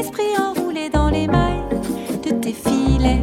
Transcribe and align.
esprit 0.00 0.34
enroulé 0.38 0.88
dans 0.88 1.10
les 1.10 1.26
mailles 1.26 1.62
de 2.24 2.30
tes 2.30 2.54
filets. 2.54 3.20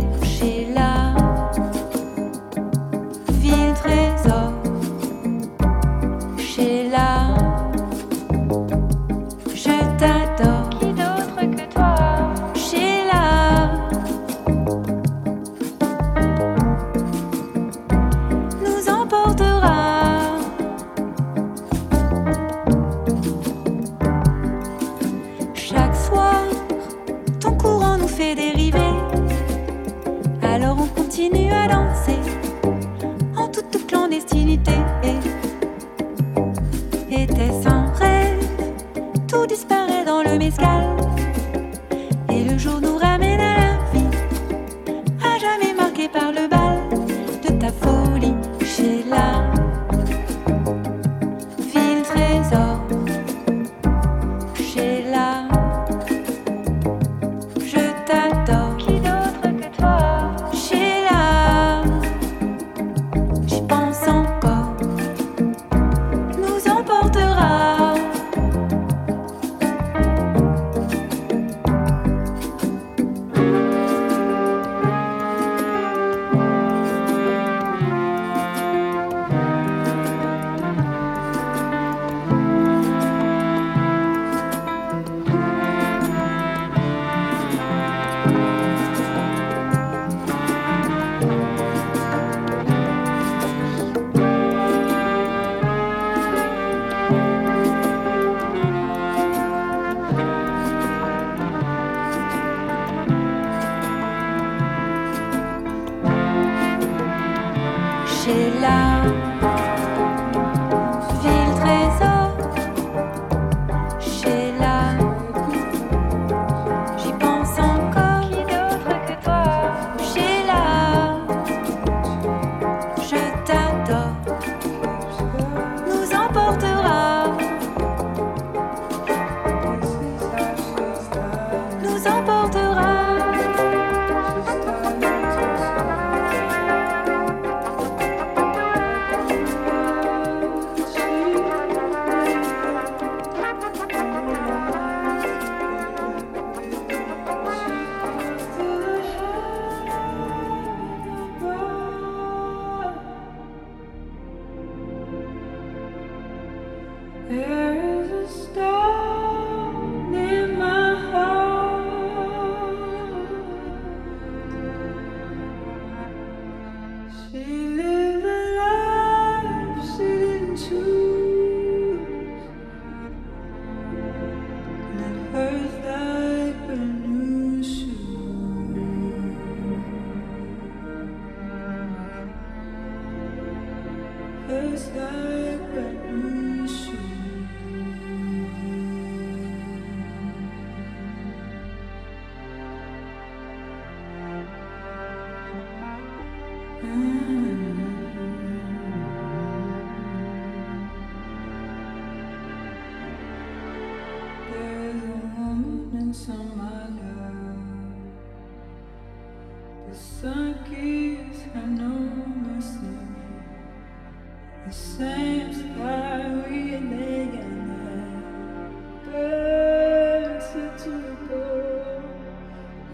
j'ai 108.28 108.60
la 108.60 108.87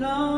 No. 0.03 0.32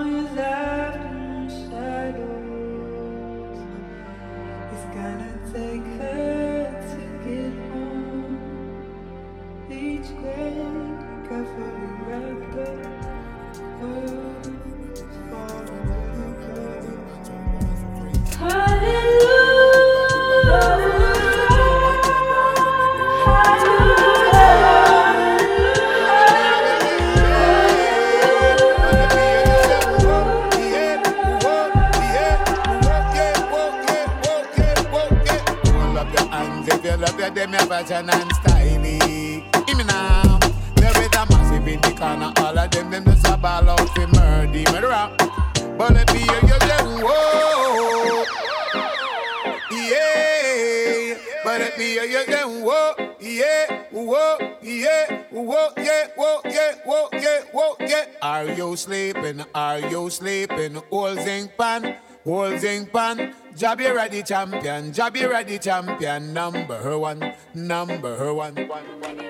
Jabby 63.55 63.87
ready 63.95 64.21
champion, 64.21 64.91
Jabby 64.91 65.29
ready 65.29 65.57
champion, 65.57 66.33
number 66.33 66.97
one, 66.99 67.33
number 67.53 68.33
one. 68.33 68.55
Trust 68.55 69.24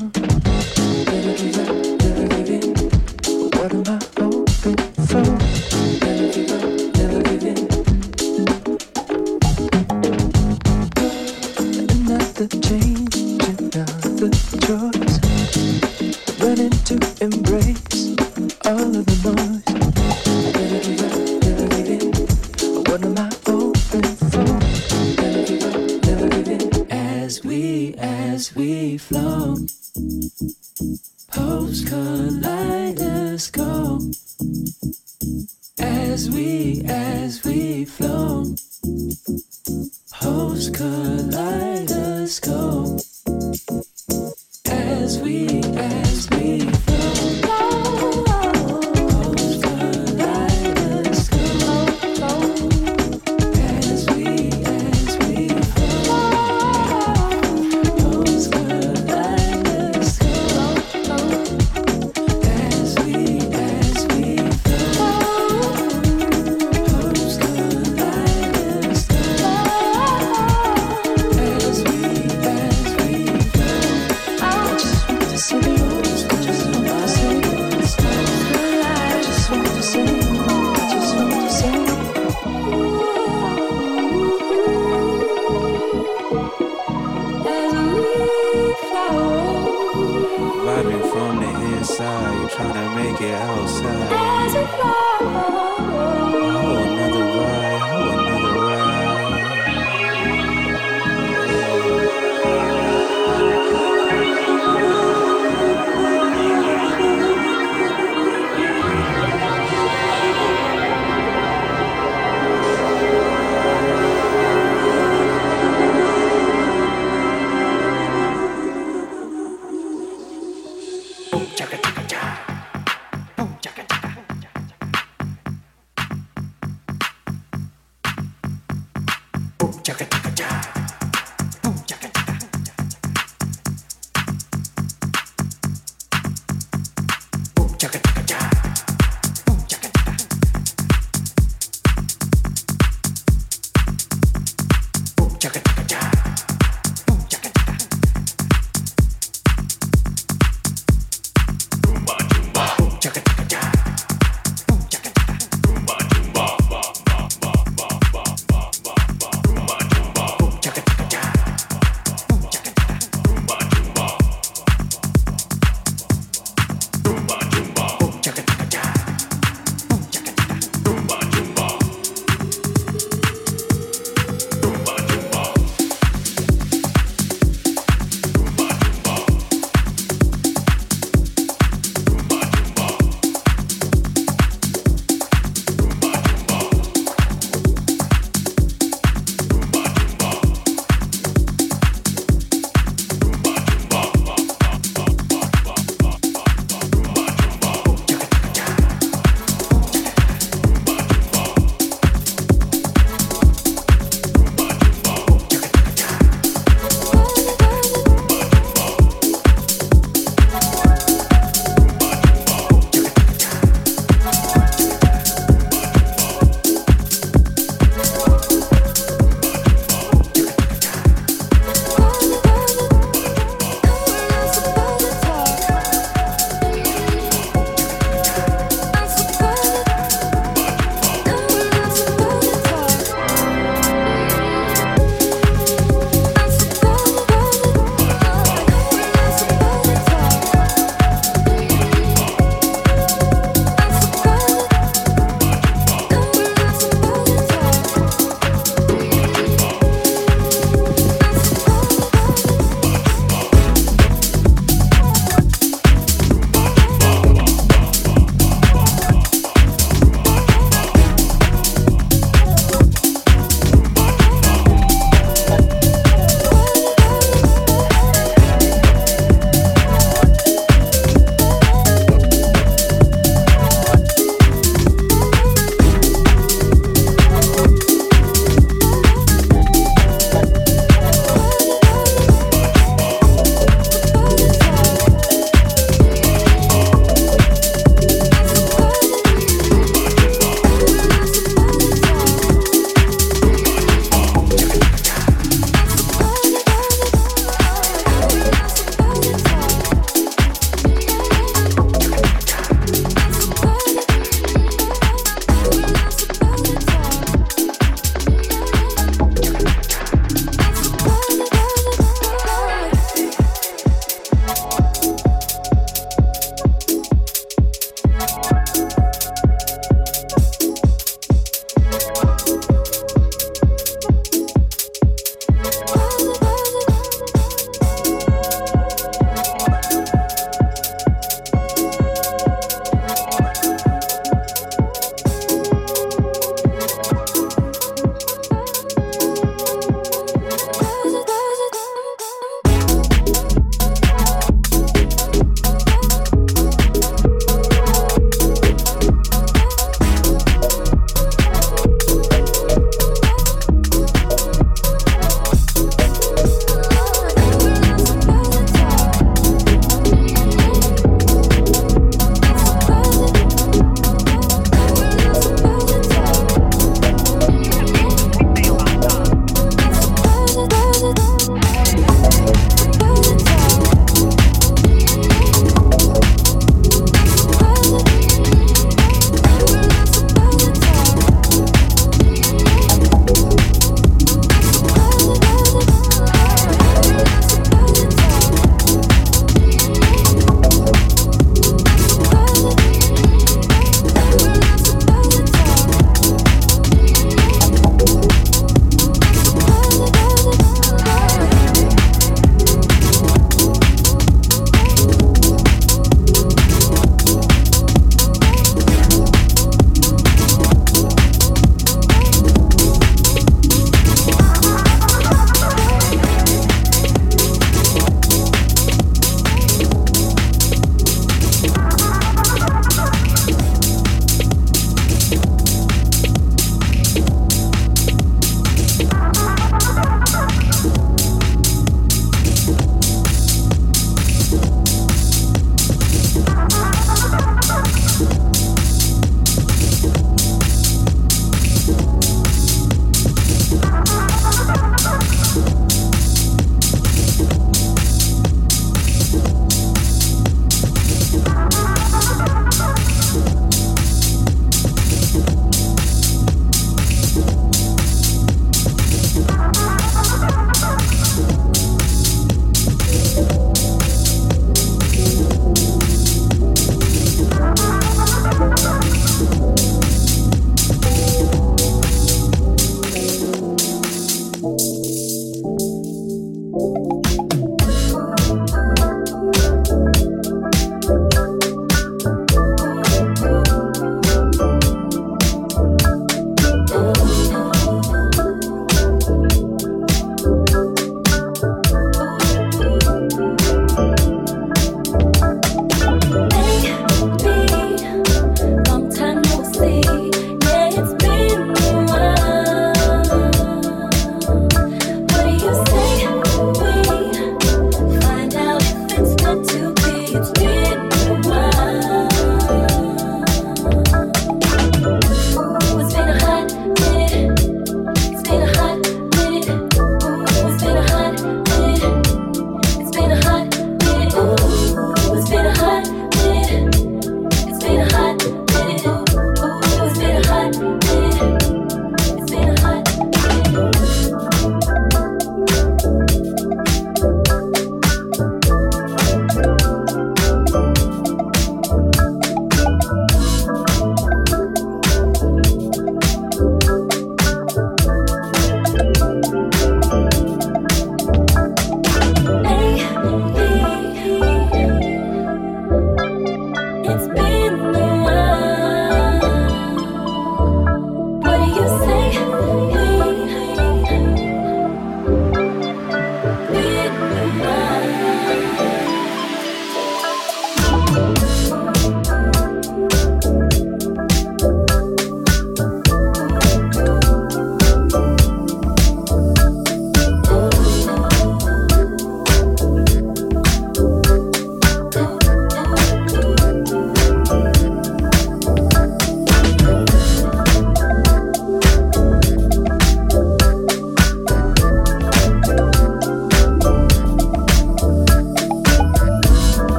Never 0.00 1.34
give 1.36 1.68
up, 1.68 1.89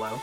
Hello. 0.00 0.20